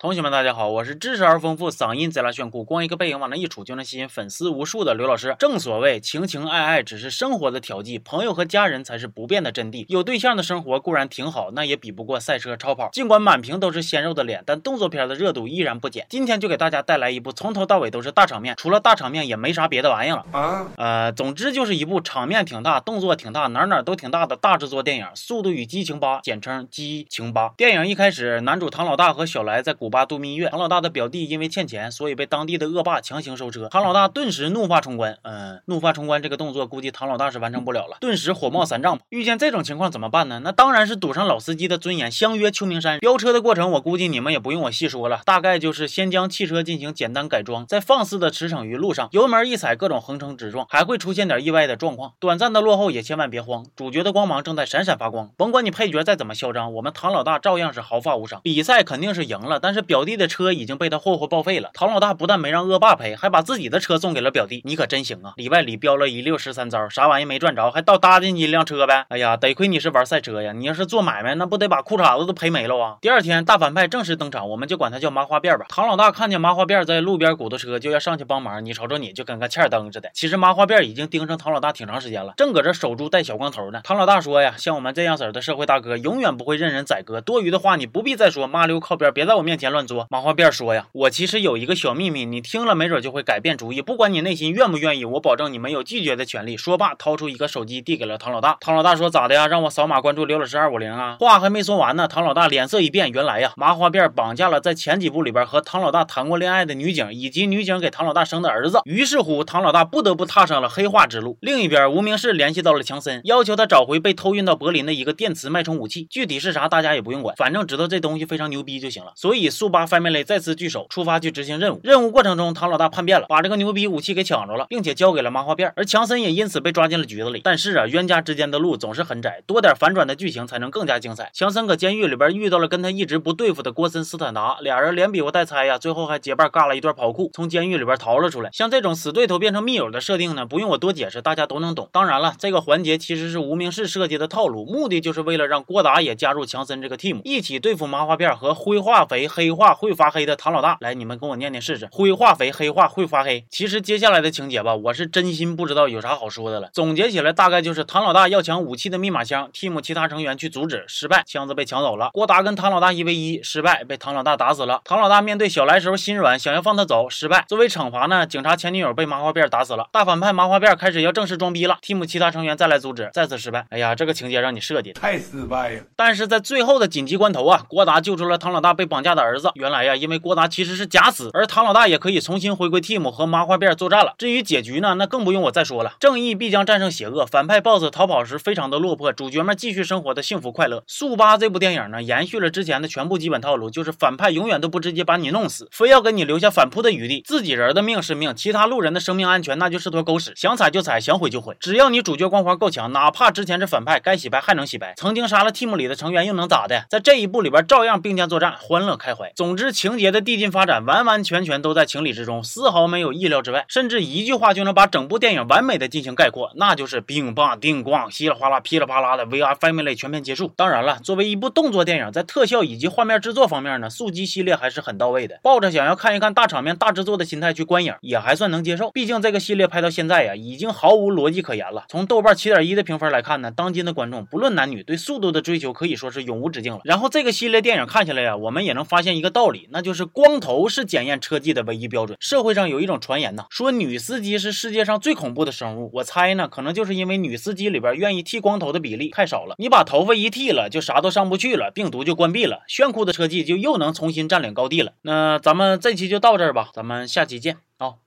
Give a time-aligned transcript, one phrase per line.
[0.00, 5.34] 同学们，大家好，我是知识而丰富，嗓音贼拉炫酷，光一个背影往那一杵就能吸引粉丝无数的刘老师。
[5.40, 9.84] 正所谓情情爱爱只是生活的调剂，朋友和家人才是不变的真谛。
[9.88, 12.90] 有对象的生活固然挺好，那也比不过赛车超跑。
[12.92, 16.06] 尽管满屏都是鲜肉的脸，但动作片的热度依然不减。
[16.08, 20.68] 今天就给大家带来一部从头到尾都是大场面，除了大场面也没啥别的玩意了啊。
[20.76, 27.48] 呃，总之就是一部场面挺大、动作挺大、哪哪都挺大的大制作电影《速度与激情八》，简称激情八。
[27.56, 29.87] 电影一开始，男主唐老大和小来在古。
[29.88, 33.70] 古巴度蜜月，唐老大的表弟因为欠钱，所以被当地的恶霸强行收车。
[33.70, 39.00] 唐老大顿时怒发冲冠，嗯，怒发冲冠这个动作估计唐老大是完成不了了，顿时火冒三丈。
[39.08, 40.42] 遇见这种情况怎么办呢？
[40.44, 42.98] 那当然是赌上老司机的尊严，相约秋名山。
[42.98, 52.12] 飙车的过程我估计你们也不用我细说了，大概就是先将汽车进行简单改装，再放肆的驰骋于路上，油门一踩，各种横冲直撞，还会出现点意外的状况。
[52.20, 55.30] 短暂的落后也千万别慌，主角的光芒正在闪闪发光。
[55.38, 58.42] 甭管你配角再怎么嚣张，我们唐老大照样是毫发无伤。
[58.42, 60.48] 比赛肯定是赢了，但是这表弟的车。
[60.58, 61.70] 已经被他霍霍报废了。
[61.72, 64.60] 唐老大不但没让恶霸赔，还把自己的车送给了表弟。
[64.64, 65.34] 你可真行啊！
[65.36, 69.06] 里外里飙了一溜十三招，啥玩意没赚着，还倒搭进去一辆车呗。
[69.08, 70.52] 哎呀，得亏你是玩赛车呀！
[70.52, 72.96] 你要是做买卖，那不得把裤衩子都赔没了啊！
[73.00, 75.66] 第二天，大反派正式登场，我们就管他叫麻花辫吧。
[75.68, 78.64] 唐老大看见麻花辫在路边鼓捣车，就要上去帮忙。
[78.64, 80.10] 你瞅瞅你，就跟个欠灯似的。
[80.14, 83.80] 其实麻花辫已经盯上唐老大挺长时间了，正搁这守住带小光头呢。
[83.84, 87.20] 唐老大说呀，像我们这样式的社会大哥，永远不会任人宰割。
[87.20, 90.08] 多余的话你不必再说，麻溜靠边，别在我面前乱作。
[90.10, 91.28] 麻花辫说呀，我其。
[91.28, 93.82] 实有一个小秘密，你听了没准就会改变主意。
[93.82, 96.56] 不管你内心愿不愿意，我保证你没有拒绝的权利。
[96.56, 98.56] 说罢，掏出一个手机递给了唐老大。
[98.62, 99.46] 唐老大说：“咋的呀？
[99.46, 108.80] 让我扫码关注刘老师二五零啊？”话还没说完呢，唐老大脸色一变，原来呀，麻花辫绑架了在前几部里边和唐老大谈过恋爱的女警，以及女警给唐老大生的儿子。
[108.86, 111.36] 于是乎，唐老大不得不踏上了黑化之路。
[111.42, 116.06] 另一边，无名氏联系到了强森，要求他找回被偷运到柏林的一个电磁脉冲武器。
[116.08, 119.12] 具体是啥，大家也不用管，反正知道这东西非常牛逼就行了。
[119.14, 121.80] 所以，速八 family 再次聚首，出发去执行任务。
[121.82, 127.40] 任务过程中，唐老大叛变了，把这个牛逼武器给抢着了，并且交给了麻花辫，而强森也因此被抓进了局子里。
[127.42, 131.32] 但是啊，冤家之间的路总是很窄，多点反转的剧情才能更加精彩。
[131.34, 138.50] 强森搁监狱里边遇到了跟他一直不对付的郭森斯坦达，俩人连比划带猜呀，最后还结伴干了一段跑酷，从监狱里边逃了出来。
[138.52, 141.88] 像这种死对头变成密友的设定呢，不用我多解释，大家都能懂。
[141.90, 150.76] 当然了，这个环节其实是无名氏设计的套路，目的就是为了让郭达也加入强森这个 team，一起对付麻花辫和灰化肥、黑化会发黑的唐老大。
[150.80, 152.48] 来，你们跟我念念试试，灰化肥。
[152.58, 156.70] 黑化会发黑，其实接下来的情节吧，我是真心不知道有啥好说的了。
[156.72, 162.10] 总结起来，大概就是唐老大要抢武器的密码箱，team 其他成员去阻止，失败，箱子被抢走了。
[162.12, 164.80] 郭达跟唐老大一 v 一，失败，被唐老大打死了。
[164.82, 167.44] 唐老大面对小来时候心软，想要放他走，失败。
[167.46, 169.88] 作为惩罚呢，警察前女友被麻花辫打死了。
[169.92, 173.66] 大反派麻花辫开始要正式装逼了，team 其他成员再来阻止，再次失败。
[173.70, 175.82] 哎呀，这个情节让你设计的太失败了。
[175.94, 179.37] 但是在最后的紧急关头啊，郭达救出了唐老大被绑架的儿子。
[179.54, 183.28] 原来呀，因为郭达其实是假死，而唐老大也可以重新回归 team 和。
[183.28, 184.14] 麻花辫作战了。
[184.16, 185.92] 至于结局呢，那更不用我再说了。
[186.00, 190.82] 正义必将战胜邪恶，反派 BOSS 逃跑时非常的落魄，主角们继续生活的幸福快乐。
[190.86, 197.22] 速八这部电影呢，延续了之前的全部基本套路，就是反派永远都不直接把你弄死，非要给你留下反扑的余地。
[197.26, 201.54] 自己人的命是命，其他路人的生命安全那就是坨狗屎，想踩就踩，想毁就毁。
[201.60, 204.94] 只要你主角光环够强，哪怕之前是反派，该洗白还能洗白。
[204.96, 206.86] 曾经杀了 team 里的成员又能咋的？
[206.88, 209.27] 在这一部里边照样并肩作战，欢乐开怀。
[209.34, 213.08] 总之，情节的递进发展完完全全都在情理之中，丝毫没有。
[213.18, 220.52] 意料之外，甚至一句话就能把整部电影完美的进行概括，那就是冰棒叮咣，稀里哗啦，噼里啪啦的 VR Family 全片结束。
[220.54, 225.40] 当然了，作为一部动作电影，在特效以及画面制作方面呢，速激系列还是很到位的。
[225.42, 228.92] 抱着想要看一看大场面、大制作的心态去观影，也还算能接受。
[228.92, 231.84] 毕竟这个系列拍到现在呀，已经毫无逻辑可言了。
[231.88, 236.80] 从豆瓣七点一的评分来看呢，当今的观众不论男女，对速度的追求可以说是永无止境了。
[236.84, 242.16] 然后这个系列电影看起来呀，我们也能发现一个道理，那就是光头是检验车技的唯一标准。
[242.20, 242.96] 社会上有一种。
[243.00, 245.88] 传言呢，说女司机是世界上最恐怖的生物。
[245.94, 249.54] 我猜呢，可能就是因为女司机里边愿意剃光头的比例太少了。
[249.56, 254.92] 你把头发一剃了，就啥都上不去了，病毒就关闭了，炫酷的车技就又能重新占领高地了。
[255.02, 257.98] 那咱们这期就到这儿吧，咱们下期见啊。